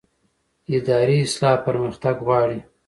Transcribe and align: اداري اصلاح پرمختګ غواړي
اداري 0.75 1.17
اصلاح 1.27 1.55
پرمختګ 1.67 2.15
غواړي 2.27 2.59